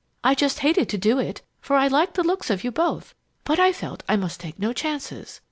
[0.23, 3.13] I just hated to do it, for I liked the looks of you both,
[3.43, 5.39] but I felt I must take no chances.